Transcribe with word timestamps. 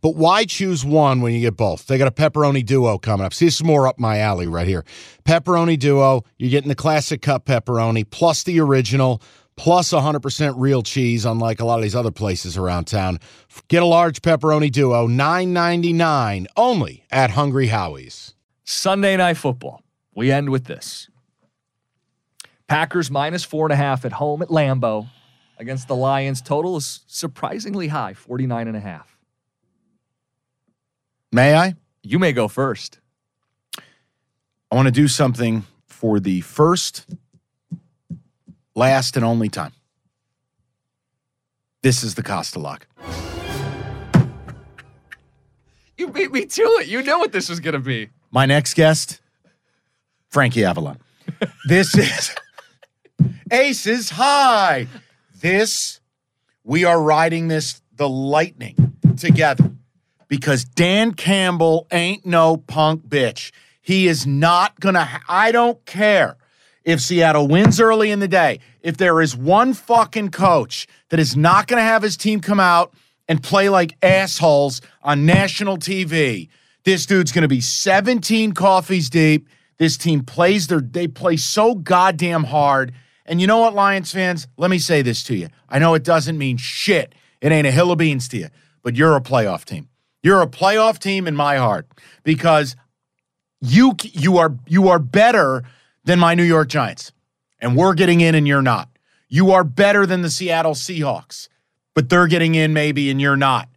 But 0.00 0.16
why 0.16 0.44
choose 0.44 0.84
one 0.84 1.20
when 1.20 1.34
you 1.34 1.40
get 1.40 1.56
both? 1.56 1.86
They 1.86 1.98
got 1.98 2.08
a 2.08 2.12
pepperoni 2.12 2.64
duo 2.64 2.98
coming 2.98 3.26
up. 3.26 3.34
See, 3.34 3.46
this 3.46 3.56
is 3.56 3.64
more 3.64 3.86
up 3.86 3.98
my 3.98 4.18
alley 4.18 4.46
right 4.46 4.66
here. 4.66 4.84
Pepperoni 5.24 5.78
duo, 5.78 6.24
you're 6.38 6.50
getting 6.50 6.68
the 6.68 6.74
classic 6.74 7.22
cup 7.22 7.46
pepperoni 7.46 8.08
plus 8.08 8.42
the 8.44 8.60
original 8.60 9.22
plus 9.56 9.90
100% 9.92 10.54
real 10.56 10.82
cheese, 10.82 11.24
unlike 11.24 11.60
a 11.60 11.64
lot 11.64 11.78
of 11.78 11.82
these 11.82 11.96
other 11.96 12.12
places 12.12 12.56
around 12.56 12.86
town. 12.86 13.18
Get 13.66 13.82
a 13.82 13.86
large 13.86 14.22
pepperoni 14.22 14.70
duo, 14.70 15.08
$9.99 15.08 16.46
only 16.56 17.04
at 17.10 17.30
Hungry 17.30 17.66
Howie's. 17.66 18.34
Sunday 18.64 19.16
night 19.16 19.36
football. 19.36 19.82
We 20.14 20.30
end 20.30 20.50
with 20.50 20.64
this. 20.64 21.08
Packers 22.68 23.10
minus 23.10 23.44
four 23.44 23.66
and 23.66 23.72
a 23.72 23.76
half 23.76 24.04
at 24.04 24.12
home 24.12 24.42
at 24.42 24.48
Lambeau 24.48 25.08
against 25.58 25.88
the 25.88 25.96
Lions. 25.96 26.40
Total 26.40 26.76
is 26.76 27.00
surprisingly 27.06 27.88
high, 27.88 28.14
49 28.14 28.68
and 28.68 28.76
a 28.76 28.80
half. 28.80 29.17
May 31.30 31.54
I? 31.54 31.74
You 32.02 32.18
may 32.18 32.32
go 32.32 32.48
first. 32.48 33.00
I 34.70 34.74
want 34.76 34.86
to 34.86 34.92
do 34.92 35.08
something 35.08 35.64
for 35.86 36.20
the 36.20 36.40
first, 36.40 37.06
last, 38.74 39.16
and 39.16 39.24
only 39.24 39.48
time. 39.48 39.72
This 41.82 42.02
is 42.02 42.14
the 42.14 42.22
Costa 42.22 42.58
lock. 42.58 42.86
You 45.98 46.08
beat 46.08 46.32
me 46.32 46.46
to 46.46 46.62
it. 46.80 46.86
You 46.86 47.02
know 47.02 47.18
what 47.18 47.32
this 47.32 47.48
was 47.48 47.60
going 47.60 47.74
to 47.74 47.80
be. 47.80 48.08
My 48.30 48.46
next 48.46 48.74
guest, 48.74 49.20
Frankie 50.30 50.64
Avalon. 50.64 50.98
this 51.66 51.94
is 51.96 52.34
Aces 53.50 54.10
High. 54.10 54.86
This, 55.40 56.00
we 56.64 56.84
are 56.84 57.00
riding 57.00 57.48
this, 57.48 57.82
the 57.94 58.08
lightning 58.08 58.96
together 59.16 59.72
because 60.28 60.64
Dan 60.64 61.14
Campbell 61.14 61.86
ain't 61.90 62.24
no 62.24 62.56
punk 62.56 63.08
bitch. 63.08 63.50
He 63.80 64.06
is 64.06 64.26
not 64.26 64.78
going 64.80 64.94
to, 64.94 65.04
ha- 65.04 65.24
I 65.28 65.50
don't 65.50 65.84
care 65.86 66.36
if 66.84 67.00
Seattle 67.00 67.48
wins 67.48 67.80
early 67.80 68.10
in 68.10 68.20
the 68.20 68.28
day. 68.28 68.60
If 68.82 68.96
there 68.98 69.20
is 69.20 69.36
one 69.36 69.72
fucking 69.74 70.30
coach 70.30 70.86
that 71.08 71.18
is 71.18 71.36
not 71.36 71.66
going 71.66 71.78
to 71.78 71.84
have 71.84 72.02
his 72.02 72.16
team 72.16 72.40
come 72.40 72.60
out 72.60 72.94
and 73.28 73.42
play 73.42 73.68
like 73.68 73.96
assholes 74.02 74.80
on 75.02 75.26
national 75.26 75.78
TV, 75.78 76.48
this 76.84 77.06
dude's 77.06 77.32
going 77.32 77.42
to 77.42 77.48
be 77.48 77.60
17 77.60 78.52
coffees 78.52 79.10
deep. 79.10 79.48
This 79.78 79.96
team 79.96 80.24
plays 80.24 80.66
their, 80.66 80.80
they 80.80 81.08
play 81.08 81.36
so 81.36 81.74
goddamn 81.74 82.44
hard. 82.44 82.92
And 83.26 83.40
you 83.40 83.46
know 83.46 83.58
what, 83.58 83.74
Lions 83.74 84.12
fans? 84.12 84.48
Let 84.56 84.70
me 84.70 84.78
say 84.78 85.02
this 85.02 85.22
to 85.24 85.36
you. 85.36 85.48
I 85.68 85.78
know 85.78 85.94
it 85.94 86.04
doesn't 86.04 86.38
mean 86.38 86.56
shit. 86.56 87.14
It 87.40 87.52
ain't 87.52 87.66
a 87.66 87.70
hill 87.70 87.92
of 87.92 87.98
beans 87.98 88.28
to 88.28 88.38
you, 88.38 88.48
but 88.82 88.96
you're 88.96 89.16
a 89.16 89.20
playoff 89.20 89.64
team. 89.64 89.87
You're 90.22 90.42
a 90.42 90.46
playoff 90.46 90.98
team 90.98 91.26
in 91.26 91.36
my 91.36 91.56
heart 91.56 91.86
because 92.24 92.76
you 93.60 93.94
you 94.02 94.38
are 94.38 94.56
you 94.66 94.88
are 94.88 94.98
better 94.98 95.64
than 96.04 96.18
my 96.18 96.34
New 96.34 96.44
York 96.44 96.68
Giants. 96.68 97.12
And 97.60 97.76
we're 97.76 97.94
getting 97.94 98.20
in 98.20 98.34
and 98.34 98.46
you're 98.46 98.62
not. 98.62 98.88
You 99.28 99.50
are 99.50 99.64
better 99.64 100.06
than 100.06 100.22
the 100.22 100.30
Seattle 100.30 100.74
Seahawks, 100.74 101.48
but 101.94 102.08
they're 102.08 102.28
getting 102.28 102.54
in 102.54 102.72
maybe 102.72 103.10
and 103.10 103.20
you're 103.20 103.36
not. 103.36 103.68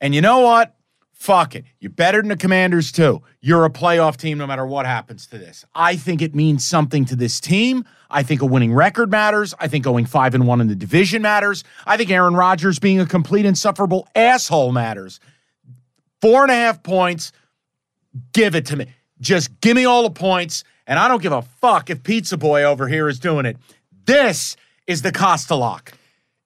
And 0.00 0.14
you 0.14 0.20
know 0.20 0.40
what? 0.40 0.74
Fuck 1.12 1.54
it. 1.54 1.64
You're 1.80 1.90
better 1.90 2.20
than 2.22 2.28
the 2.28 2.36
Commanders 2.36 2.90
too. 2.90 3.22
You're 3.40 3.66
a 3.66 3.70
playoff 3.70 4.16
team 4.16 4.38
no 4.38 4.46
matter 4.46 4.64
what 4.64 4.86
happens 4.86 5.26
to 5.28 5.38
this. 5.38 5.64
I 5.74 5.96
think 5.96 6.22
it 6.22 6.34
means 6.34 6.64
something 6.64 7.04
to 7.06 7.16
this 7.16 7.40
team. 7.40 7.84
I 8.08 8.22
think 8.22 8.40
a 8.40 8.46
winning 8.46 8.72
record 8.72 9.10
matters. 9.10 9.54
I 9.60 9.68
think 9.68 9.84
going 9.84 10.06
5 10.06 10.34
and 10.34 10.46
1 10.46 10.60
in 10.62 10.68
the 10.68 10.74
division 10.74 11.20
matters. 11.20 11.62
I 11.86 11.98
think 11.98 12.10
Aaron 12.10 12.34
Rodgers 12.34 12.78
being 12.78 13.00
a 13.00 13.06
complete 13.06 13.44
insufferable 13.44 14.08
asshole 14.14 14.72
matters. 14.72 15.20
Four 16.20 16.42
and 16.42 16.50
a 16.50 16.54
half 16.54 16.82
points. 16.82 17.32
Give 18.32 18.54
it 18.54 18.66
to 18.66 18.76
me. 18.76 18.86
Just 19.20 19.60
give 19.60 19.76
me 19.76 19.84
all 19.84 20.02
the 20.02 20.10
points, 20.10 20.64
and 20.86 20.98
I 20.98 21.06
don't 21.08 21.22
give 21.22 21.32
a 21.32 21.42
fuck 21.42 21.90
if 21.90 22.02
Pizza 22.02 22.36
Boy 22.36 22.64
over 22.64 22.88
here 22.88 23.08
is 23.08 23.18
doing 23.18 23.46
it. 23.46 23.56
This 24.06 24.56
is 24.86 25.02
the 25.02 25.12
Costa 25.12 25.54
lock. 25.54 25.92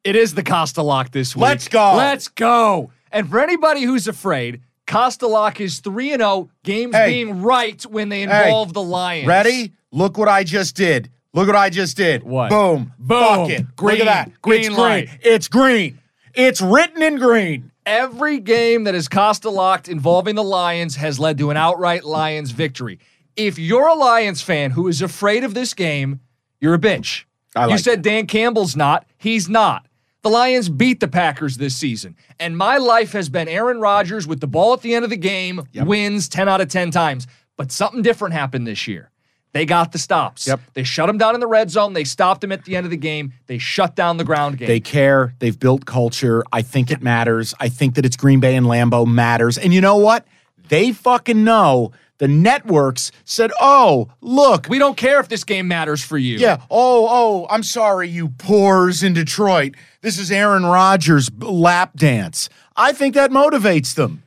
It 0.03 0.17
is 0.17 0.35
the 0.35 0.43
Costa 0.43 0.83
lock 0.83 1.12
this 1.12 1.35
week. 1.35 1.43
Let's 1.43 1.69
go. 1.69 1.95
Let's 1.97 2.29
go. 2.29 2.91
And 3.11 3.29
for 3.31 3.41
anybody 3.41 3.83
who's 3.83 4.07
afraid, 4.09 4.61
Costa 4.87 5.27
lock 5.27 5.61
is 5.61 5.79
3 5.81 6.12
and 6.12 6.21
0, 6.21 6.51
games 6.65 6.95
Hey. 6.95 7.06
being 7.06 7.41
right 7.43 7.81
when 7.85 8.09
they 8.11 8.27
Hey. 8.27 8.45
involve 8.47 8.75
the 8.75 8.83
Lions. 8.83 9.27
Ready? 9.27 9.73
Look 9.93 10.19
what 10.19 10.29
I 10.29 10.45
just 10.45 10.77
did. 10.77 11.09
Look 11.33 11.47
what 11.47 11.56
I 11.56 11.71
just 11.71 11.97
did. 11.97 12.23
What? 12.23 12.51
Boom. 12.51 12.93
Boom. 12.99 13.19
Fuck 13.25 13.51
it. 13.51 13.77
Green. 13.77 13.99
Look 13.99 14.06
at 14.09 14.27
that. 14.29 14.43
Green 14.43 14.61
it's 14.67 14.77
light. 14.77 15.06
green. 15.06 15.19
It's 15.23 15.49
green. 15.49 15.99
It's 16.35 16.61
written 16.61 17.03
in 17.03 17.17
green. 17.17 17.71
Every 17.87 18.39
game 18.41 18.84
that 18.84 18.95
is 18.95 19.09
Costa 19.09 19.50
locked 19.50 19.89
involving 19.89 20.37
the 20.37 20.45
Lions 20.45 20.97
has 20.97 21.19
led 21.19 21.37
to 21.39 21.50
an 21.50 21.56
outright 21.59 22.05
Lions 22.05 22.50
victory. 22.50 22.99
If 23.37 23.59
you're 23.59 23.89
a 23.89 23.95
Lions 23.95 24.41
fan 24.41 24.71
who 24.71 24.89
is 24.89 25.03
afraid 25.03 25.45
of 25.45 25.53
this 25.53 25.75
game, 25.75 26.21
you're 26.61 26.75
a 26.75 26.78
bitch. 26.78 27.25
I 27.55 27.65
you 27.65 27.71
like 27.73 27.81
said 27.81 28.00
Dan 28.03 28.27
Campbell's 28.27 28.75
not. 28.75 29.06
He's 29.19 29.49
not. 29.49 29.87
The 30.23 30.31
Lions 30.31 30.71
beat 30.71 31.00
the 31.00 31.09
Packers 31.09 31.59
this 31.59 31.77
season. 31.77 32.17
And 32.41 32.56
my 32.56 32.78
life 32.78 33.12
has 33.12 33.28
been 33.28 33.49
Aaron 33.49 33.78
Rodgers 33.81 34.27
with 34.27 34.41
the 34.41 34.47
ball 34.47 34.73
at 34.73 34.81
the 34.81 34.94
end 34.94 35.05
of 35.05 35.11
the 35.11 35.19
game, 35.19 35.61
wins 35.75 36.28
10 36.31 36.49
out 36.49 36.62
of 36.62 36.69
10 36.69 36.91
times. 36.91 37.27
But 37.59 37.71
something 37.71 38.00
different 38.00 38.33
happened 38.33 38.67
this 38.67 38.89
year. 38.89 39.11
They 39.55 39.65
got 39.67 39.93
the 39.93 39.99
stops. 39.99 40.49
Yep. 40.49 40.61
They 40.75 40.83
shut 40.83 41.09
him 41.09 41.17
down 41.17 41.35
in 41.35 41.41
the 41.41 41.47
red 41.47 41.71
zone. 41.71 41.93
They 41.93 42.03
stopped 42.03 42.43
him 42.43 42.51
at 42.51 42.65
the 42.65 42.75
end 42.75 42.87
of 42.87 42.91
the 42.91 42.97
game. 42.97 43.33
They 43.47 43.59
shut 43.59 43.95
down 43.95 44.17
the 44.17 44.25
ground 44.25 44.59
game. 44.59 44.67
They 44.67 44.81
care. 44.81 45.33
They've 45.39 45.59
built 45.59 45.87
culture. 45.87 46.43
I 46.53 46.61
think 46.61 46.91
it 46.91 47.01
matters. 47.01 47.55
I 47.61 47.69
think 47.69 47.95
that 47.95 48.05
it's 48.05 48.17
Green 48.17 48.41
Bay 48.41 48.57
and 48.57 48.67
Lambeau 48.67 49.07
matters. 49.07 49.57
And 49.57 49.73
you 49.73 49.81
know 49.81 49.97
what? 49.97 50.27
They 50.71 50.91
fucking 50.91 51.45
know. 51.45 51.93
The 52.19 52.27
networks 52.27 53.13
said, 53.25 53.53
"Oh, 53.61 54.09
look, 54.21 54.67
we 54.69 54.79
don't 54.81 54.97
care 54.97 55.21
if 55.21 55.29
this 55.29 55.45
game 55.45 55.69
matters 55.69 56.03
for 56.03 56.19
you. 56.19 56.39
Yeah. 56.39 56.57
Oh, 56.69 57.07
oh, 57.09 57.47
I'm 57.49 57.63
sorry, 57.63 58.09
you 58.09 58.31
poors 58.31 59.05
in 59.05 59.13
Detroit. 59.13 59.75
This 60.01 60.19
is 60.19 60.33
Aaron 60.33 60.65
Rodgers' 60.65 61.31
lap 61.41 61.93
dance. 61.97 62.49
I 62.77 62.93
think 62.93 63.15
that 63.15 63.31
motivates 63.31 63.95
them. 63.95 64.24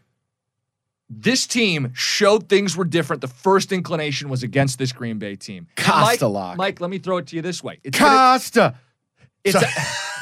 This 1.10 1.48
team 1.48 1.92
showed 1.94 2.50
things 2.50 2.76
were 2.76 2.86
different. 2.86 3.22
The 3.22 3.28
first 3.28 3.72
inclination 3.72 4.30
was 4.30 4.44
against 4.44 4.78
this 4.78 4.92
Green 4.92 5.20
Bay 5.20 5.36
team. 5.36 5.68
Costa 5.76 6.02
Mike, 6.02 6.22
lock. 6.22 6.58
Mike, 6.58 6.82
let 6.82 6.90
me 6.90 7.00
throw 7.00 7.18
it 7.18 7.28
to 7.28 7.36
you 7.36 7.42
this 7.42 7.64
way. 7.64 7.80
It's, 7.84 7.98
Costa. 7.98 8.76
it's, 9.44 9.56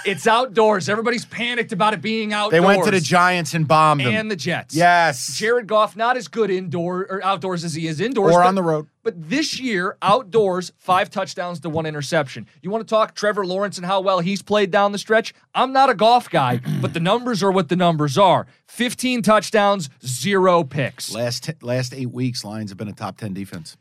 it's 0.05 0.27
outdoors. 0.27 0.87
Everybody's 0.89 1.25
panicked 1.25 1.71
about 1.71 1.93
it 1.93 2.01
being 2.01 2.31
outdoors. 2.33 2.51
They 2.61 2.65
went 2.65 2.83
to 2.85 2.91
the 2.91 2.99
Giants 2.99 3.53
and 3.53 3.67
bombed 3.67 4.01
them. 4.01 4.13
and 4.13 4.29
the 4.31 4.35
Jets. 4.35 4.75
yes. 4.75 5.35
Jared 5.37 5.67
Goff 5.67 5.95
not 5.95 6.15
as 6.17 6.27
good 6.27 6.49
indoor 6.49 7.01
or 7.09 7.23
outdoors 7.23 7.63
as 7.63 7.73
he 7.73 7.87
is 7.87 7.99
indoors. 7.99 8.33
or 8.33 8.39
but- 8.41 8.47
on 8.47 8.55
the 8.55 8.63
road. 8.63 8.87
But 9.03 9.29
this 9.29 9.59
year, 9.59 9.97
outdoors, 10.01 10.71
five 10.77 11.11
touchdowns 11.11 11.59
to 11.59 11.69
one 11.69 11.85
interception. 11.85 12.47
You 12.63 12.71
want 12.71 12.87
to 12.87 12.89
talk 12.89 13.13
Trevor 13.13 13.45
Lawrence 13.45 13.77
and 13.77 13.85
how 13.85 14.01
well 14.01 14.19
he's 14.19 14.41
played 14.41 14.71
down 14.71 14.93
the 14.93 14.97
stretch? 14.97 15.31
I'm 15.53 15.71
not 15.71 15.91
a 15.91 15.93
Goff 15.93 16.27
guy, 16.29 16.59
but 16.81 16.93
the 16.95 16.99
numbers 16.99 17.43
are 17.43 17.51
what 17.51 17.69
the 17.69 17.75
numbers 17.75 18.17
are 18.17 18.47
15 18.67 19.21
touchdowns, 19.21 19.91
zero 20.03 20.63
picks. 20.63 21.13
Last 21.13 21.43
t- 21.43 21.53
last 21.61 21.93
eight 21.93 22.09
weeks, 22.11 22.43
Lions 22.43 22.71
have 22.71 22.77
been 22.79 22.87
a 22.87 22.93
top 22.93 23.17
ten 23.17 23.33
defense. 23.33 23.77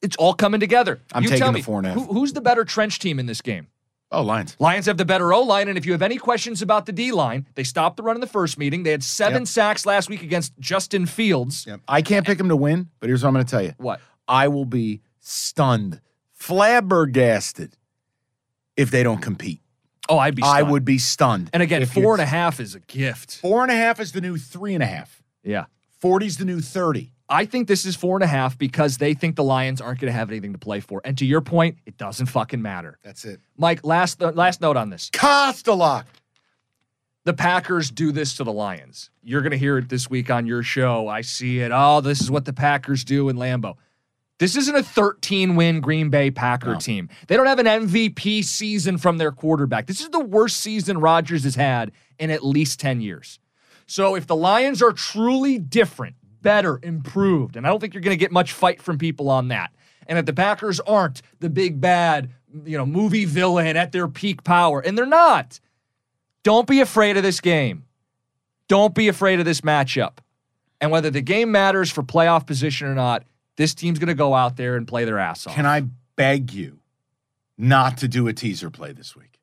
It's 0.00 0.16
all 0.16 0.32
coming 0.32 0.60
together. 0.60 1.00
I'm 1.12 1.24
you 1.24 1.28
taking 1.28 1.42
tell 1.42 1.52
the 1.52 1.60
four 1.62 1.78
and 1.78 1.86
a 1.88 1.90
half. 1.90 1.98
who- 2.06 2.12
who's 2.14 2.32
the 2.32 2.40
better 2.40 2.64
trench 2.64 3.00
team 3.00 3.18
in 3.18 3.26
this 3.26 3.42
game? 3.42 3.66
Oh, 4.10 4.22
Lions. 4.22 4.56
Lions 4.58 4.86
have 4.86 4.96
the 4.96 5.04
better 5.04 5.32
O 5.34 5.42
line, 5.42 5.68
and 5.68 5.76
if 5.76 5.84
you 5.84 5.92
have 5.92 6.00
any 6.00 6.16
questions 6.16 6.62
about 6.62 6.86
the 6.86 6.92
D 6.92 7.12
line, 7.12 7.46
they 7.56 7.62
stopped 7.64 7.98
the 7.98 8.02
run 8.02 8.16
in 8.16 8.20
the 8.22 8.26
first 8.26 8.56
meeting. 8.58 8.82
They 8.82 8.90
had 8.90 9.04
seven 9.04 9.42
Yep. 9.42 9.48
sacks 9.48 9.84
last 9.86 10.08
week 10.08 10.22
against 10.22 10.58
Justin 10.58 11.04
Fields. 11.04 11.66
Yep. 11.66 11.80
I 11.86 12.00
can't 12.00 12.24
pick 12.26 12.38
them 12.38 12.48
to 12.48 12.56
win, 12.56 12.88
but 13.00 13.08
here's 13.08 13.22
what 13.22 13.28
I'm 13.28 13.34
going 13.34 13.44
to 13.44 13.50
tell 13.50 13.62
you. 13.62 13.74
What? 13.76 14.00
I 14.26 14.48
will 14.48 14.64
be 14.64 15.02
stunned, 15.20 16.00
flabbergasted 16.32 17.76
if 18.76 18.90
they 18.90 19.02
don't 19.02 19.20
compete. 19.20 19.60
Oh, 20.08 20.18
I'd 20.18 20.34
be. 20.34 20.42
I 20.42 20.58
stunned. 20.60 20.70
would 20.72 20.84
be 20.86 20.98
stunned. 20.98 21.50
And 21.52 21.62
again, 21.62 21.84
four 21.84 22.14
and 22.14 22.22
a 22.22 22.26
half 22.26 22.60
is 22.60 22.74
a 22.74 22.80
gift. 22.80 23.36
Four 23.42 23.62
and 23.62 23.70
a 23.70 23.74
half 23.76 24.00
is 24.00 24.12
the 24.12 24.22
new 24.22 24.38
three 24.38 24.72
and 24.74 24.82
a 24.82 24.86
half. 24.86 25.22
Yeah. 25.44 25.66
40's 26.02 26.36
the 26.36 26.44
new 26.44 26.60
30. 26.60 27.12
I 27.30 27.44
think 27.44 27.68
this 27.68 27.84
is 27.84 27.94
four 27.94 28.16
and 28.16 28.24
a 28.24 28.28
half 28.28 28.56
because 28.56 28.96
they 28.96 29.12
think 29.12 29.36
the 29.36 29.44
Lions 29.44 29.80
aren't 29.82 30.00
going 30.00 30.10
to 30.10 30.16
have 30.18 30.30
anything 30.30 30.52
to 30.52 30.58
play 30.58 30.80
for. 30.80 31.02
And 31.04 31.18
to 31.18 31.26
your 31.26 31.42
point, 31.42 31.76
it 31.84 31.98
doesn't 31.98 32.26
fucking 32.26 32.62
matter. 32.62 32.98
That's 33.02 33.24
it. 33.26 33.40
Mike, 33.58 33.84
last 33.84 34.22
uh, 34.22 34.32
last 34.34 34.60
note 34.62 34.76
on 34.78 34.88
this. 34.90 35.10
Costalock. 35.10 36.04
The 37.24 37.34
Packers 37.34 37.90
do 37.90 38.10
this 38.12 38.36
to 38.38 38.44
the 38.44 38.52
Lions. 38.52 39.10
You're 39.22 39.42
going 39.42 39.50
to 39.52 39.58
hear 39.58 39.76
it 39.76 39.90
this 39.90 40.08
week 40.08 40.30
on 40.30 40.46
your 40.46 40.62
show. 40.62 41.08
I 41.08 41.20
see 41.20 41.60
it. 41.60 41.70
Oh, 41.74 42.00
this 42.00 42.22
is 42.22 42.30
what 42.30 42.46
the 42.46 42.54
Packers 42.54 43.04
do 43.04 43.28
in 43.28 43.36
Lambeau. 43.36 43.74
This 44.38 44.56
isn't 44.56 44.74
a 44.74 44.82
13 44.82 45.54
win 45.56 45.80
Green 45.80 46.08
Bay 46.08 46.30
Packer 46.30 46.74
No. 46.74 46.78
team. 46.78 47.10
They 47.26 47.36
don't 47.36 47.46
have 47.46 47.58
an 47.58 47.66
MVP 47.66 48.42
season 48.44 48.96
from 48.96 49.18
their 49.18 49.32
quarterback. 49.32 49.86
This 49.86 50.00
is 50.00 50.08
the 50.08 50.20
worst 50.24 50.58
season 50.58 50.98
Rodgers 50.98 51.44
has 51.44 51.56
had 51.56 51.92
in 52.18 52.30
at 52.30 52.42
least 52.42 52.80
10 52.80 53.02
years. 53.02 53.40
So 53.88 54.14
if 54.14 54.26
the 54.26 54.36
Lions 54.36 54.82
are 54.82 54.92
truly 54.92 55.58
different, 55.58 56.14
better, 56.42 56.78
improved, 56.82 57.56
and 57.56 57.66
I 57.66 57.70
don't 57.70 57.80
think 57.80 57.94
you're 57.94 58.02
going 58.02 58.16
to 58.16 58.20
get 58.20 58.30
much 58.30 58.52
fight 58.52 58.82
from 58.82 58.98
people 58.98 59.30
on 59.30 59.48
that. 59.48 59.72
And 60.06 60.18
if 60.18 60.26
the 60.26 60.34
Packers 60.34 60.78
aren't 60.80 61.22
the 61.40 61.48
big 61.48 61.80
bad, 61.80 62.30
you 62.64 62.76
know, 62.76 62.86
movie 62.86 63.24
villain 63.24 63.76
at 63.76 63.92
their 63.92 64.06
peak 64.06 64.44
power, 64.44 64.80
and 64.80 64.96
they're 64.96 65.06
not, 65.06 65.58
don't 66.42 66.66
be 66.66 66.80
afraid 66.80 67.16
of 67.16 67.22
this 67.22 67.40
game. 67.40 67.84
Don't 68.68 68.94
be 68.94 69.08
afraid 69.08 69.38
of 69.38 69.46
this 69.46 69.62
matchup. 69.62 70.18
And 70.80 70.90
whether 70.90 71.10
the 71.10 71.22
game 71.22 71.50
matters 71.50 71.90
for 71.90 72.02
playoff 72.02 72.46
position 72.46 72.86
or 72.88 72.94
not, 72.94 73.24
this 73.56 73.74
team's 73.74 73.98
going 73.98 74.08
to 74.08 74.14
go 74.14 74.34
out 74.34 74.56
there 74.56 74.76
and 74.76 74.86
play 74.86 75.06
their 75.06 75.18
ass 75.18 75.46
off. 75.46 75.54
Can 75.54 75.66
I 75.66 75.86
beg 76.14 76.52
you 76.52 76.78
not 77.56 77.96
to 77.98 78.08
do 78.08 78.28
a 78.28 78.34
teaser 78.34 78.70
play 78.70 78.92
this 78.92 79.16
week? 79.16 79.37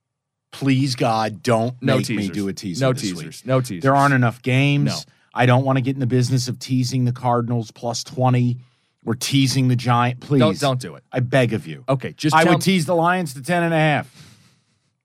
Please, 0.56 0.96
God, 0.96 1.44
don't 1.44 1.76
no 1.82 1.98
make 1.98 2.06
teasers. 2.06 2.30
me 2.30 2.34
do 2.34 2.48
a 2.48 2.54
teaser. 2.54 2.86
No 2.86 2.94
this 2.94 3.02
teasers. 3.02 3.42
Week. 3.42 3.46
No 3.46 3.60
teasers. 3.60 3.84
There 3.84 3.96
aren't 3.96 4.14
enough 4.14 4.42
games. 4.42 4.86
No. 4.86 4.98
I 5.34 5.46
don't 5.46 5.66
want 5.66 5.78
to 5.78 5.82
get 5.82 5.96
in 5.96 6.00
the 6.00 6.08
business 6.08 6.48
of 6.48 6.60
teasing 6.60 7.04
the 7.04 7.12
Cardinals 7.12 7.72
plus 7.72 8.06
20 8.06 8.58
or 9.06 9.16
teasing 9.16 9.68
the 9.68 9.76
Giant. 9.76 10.22
Please. 10.22 10.40
Don't 10.40 10.58
don't 10.60 10.80
do 10.80 10.96
it. 10.96 11.04
I 11.12 11.20
beg 11.20 11.52
of 11.52 11.68
you. 11.68 11.84
Okay, 11.90 12.14
just 12.14 12.34
I 12.34 12.46
would 12.46 12.62
tease 12.62 12.86
the 12.86 12.96
Lions 12.96 13.34
to 13.34 13.42
10 13.42 13.64
and 13.64 13.74
a 13.74 13.78
half. 13.78 14.10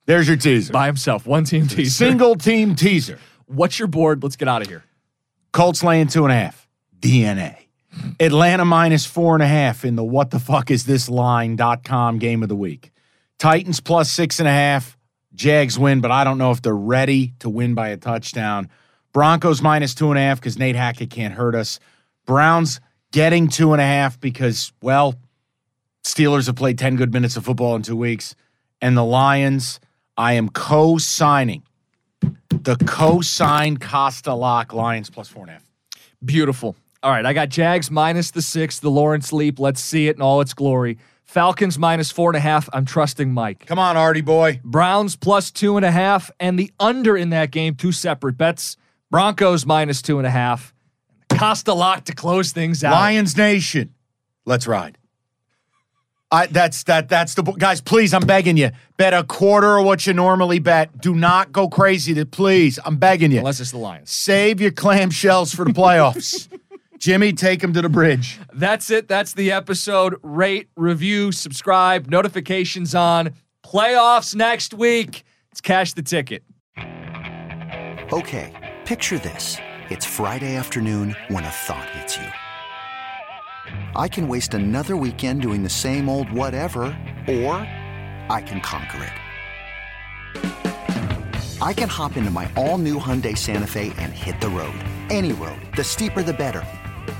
There's 0.07 0.29
your 0.29 0.37
teaser. 0.37 0.73
by 0.73 0.87
himself. 0.87 1.27
One 1.27 1.43
team 1.43 1.67
teaser. 1.67 1.91
Single 1.91 2.37
team 2.37 2.77
teaser. 2.77 3.19
What's 3.47 3.79
your 3.79 3.89
board? 3.89 4.23
Let's 4.23 4.37
get 4.37 4.47
out 4.47 4.63
of 4.63 4.69
here. 4.69 4.85
Colts 5.53 5.83
laying 5.83 6.07
two 6.07 6.25
and 6.25 6.33
a 6.33 6.37
half. 6.37 6.69
DNA. 7.01 7.57
Atlanta 8.21 8.65
minus 8.65 9.05
four 9.05 9.35
and 9.35 9.43
a 9.43 9.49
half 9.49 9.85
in 9.85 9.97
the 9.97 10.05
what 10.05 10.31
the 10.31 10.39
fuck 10.39 10.71
is 10.71 10.85
this 10.87 11.09
line.com 11.09 12.19
game 12.19 12.45
of 12.45 12.49
the 12.49 12.55
week. 12.55 12.93
Titans 13.41 13.81
plus 13.81 14.13
six 14.13 14.39
and 14.39 14.47
a 14.47 14.53
half. 14.53 14.97
Jags 15.35 15.79
win, 15.79 16.01
but 16.01 16.11
I 16.11 16.25
don't 16.25 16.39
know 16.39 16.51
if 16.51 16.63
they're 16.63 16.75
ready 16.75 17.35
to 17.39 17.49
win 17.49 17.75
by 17.75 17.89
a 17.89 17.97
touchdown. 17.97 18.69
Broncos 19.13 19.63
minus 19.63 19.95
two 19.95 20.11
and 20.11 20.19
a 20.19 20.23
half 20.23 20.41
because 20.41 20.59
Nate 20.59 20.77
Hackett 20.77 21.11
can't 21.11 21.35
hurt 21.35 21.55
us. 21.55 21.81
Browns 22.27 22.81
getting 23.13 23.49
two 23.49 23.73
and 23.73 23.81
a 23.81 23.85
half 23.85 24.21
because, 24.21 24.73
well, 24.83 25.15
Steelers 26.05 26.47
have 26.47 26.57
played 26.57 26.79
10 26.79 26.97
good 26.97 27.13
minutes 27.13 27.37
of 27.37 27.45
football 27.45 27.77
in 27.77 27.83
two 27.83 27.97
weeks. 27.97 28.35
And 28.81 28.97
the 28.97 29.05
Lions, 29.05 29.81
I 30.17 30.35
am 30.35 30.49
co 30.49 30.99
signing 30.99 31.63
the 32.51 32.77
co 32.87 33.21
signed 33.21 33.81
Costa 33.81 34.35
Lock 34.35 34.73
Lions 34.73 35.11
plus 35.11 35.29
four 35.29 35.43
and 35.43 35.51
a 35.51 35.53
half. 35.55 35.65
Beautiful. 36.25 36.77
All 37.03 37.11
right, 37.11 37.25
I 37.25 37.33
got 37.33 37.49
Jags 37.49 37.91
minus 37.91 38.31
the 38.31 38.43
six, 38.43 38.79
the 38.79 38.91
Lawrence 38.91 39.33
leap. 39.33 39.59
Let's 39.59 39.83
see 39.83 40.09
it 40.09 40.17
in 40.17 40.23
all 40.23 40.41
its 40.41 40.53
glory. 40.53 40.99
Falcons 41.31 41.79
minus 41.79 42.11
four 42.11 42.31
and 42.31 42.37
a 42.37 42.41
half. 42.41 42.69
I'm 42.73 42.85
trusting 42.85 43.33
Mike. 43.33 43.65
Come 43.67 43.79
on, 43.79 43.97
Artie 43.97 44.21
boy. 44.21 44.61
Browns 44.65 45.15
plus 45.15 45.53
two 45.53 45.77
and 45.77 45.87
a 45.87 45.91
half, 45.93 46.29
and 46.41 46.59
the 46.59 46.73
under 46.81 47.17
in 47.17 47.31
that 47.31 47.53
game, 47.53 47.77
two 47.77 47.93
separate 47.93 48.37
bets. 48.37 48.77
Broncos 49.13 49.65
minus 49.65 50.03
two 50.03 50.19
and 50.19 50.27
a 50.27 50.31
half. 50.31 50.75
Costa 51.29 51.73
lock 51.73 52.07
to 52.07 52.15
close 52.17 52.51
things 52.51 52.83
out. 52.83 52.95
Lions 52.95 53.37
Nation. 53.37 53.95
Let's 54.45 54.67
ride. 54.67 54.99
I 56.33 56.47
that's 56.47 56.83
that 56.85 57.09
that's 57.09 57.35
the 57.35 57.45
guys. 57.45 57.81
Please, 57.81 58.13
I'm 58.13 58.27
begging 58.27 58.57
you. 58.57 58.71
Bet 58.97 59.15
a 59.15 59.23
quarter 59.23 59.79
of 59.79 59.85
what 59.85 60.09
you 60.09 60.13
normally 60.13 60.59
bet. 60.59 61.01
Do 61.01 61.15
not 61.15 61.53
go 61.53 61.69
crazy. 61.69 62.13
To 62.15 62.27
please, 62.27 62.81
I'm 62.85 62.97
begging 62.97 63.31
you. 63.31 63.39
Unless 63.39 63.61
it's 63.61 63.71
the 63.71 63.79
Lions. 63.79 64.11
Save 64.11 64.61
your 64.61 64.73
clamshells 64.73 65.55
for 65.55 65.65
the 65.65 65.73
playoffs. 65.73 66.49
Jimmy, 67.01 67.33
take 67.33 67.65
him 67.65 67.73
to 67.73 67.81
the 67.81 67.89
bridge. 67.89 68.39
That's 68.53 68.91
it. 68.91 69.09
That's 69.09 69.33
the 69.33 69.51
episode. 69.53 70.17
Rate, 70.23 70.69
review, 70.77 71.33
subscribe, 71.33 72.09
notifications 72.09 72.95
on. 72.95 73.31
Playoffs 73.65 74.35
next 74.35 74.75
week. 74.75 75.25
It's 75.51 75.63
cash 75.63 75.95
the 75.95 76.03
ticket. 76.03 76.43
Okay, 78.13 78.77
picture 78.85 79.19
this. 79.19 79.57
It's 79.89 80.05
Friday 80.05 80.57
afternoon 80.57 81.17
when 81.29 81.45
a 81.45 81.49
thought 81.49 81.89
hits 81.91 82.19
you. 82.19 82.29
I 83.97 84.07
can 84.07 84.29
waste 84.29 84.53
another 84.53 84.95
weekend 84.97 85.41
doing 85.41 85.63
the 85.63 85.71
same 85.71 86.09
old 86.09 86.31
whatever, 86.31 86.83
or 87.27 87.55
I 88.29 88.43
can 88.45 88.61
conquer 88.61 89.05
it. 89.05 89.13
I 91.63 91.73
can 91.73 91.89
hop 91.89 92.17
into 92.17 92.31
my 92.31 92.51
all 92.57 92.79
new 92.79 92.99
Hyundai 92.99 93.37
Santa 93.37 93.67
Fe 93.67 93.93
and 93.97 94.13
hit 94.13 94.41
the 94.41 94.49
road. 94.49 94.75
Any 95.09 95.33
road. 95.33 95.61
The 95.77 95.85
steeper, 95.85 96.23
the 96.23 96.33
better. 96.33 96.65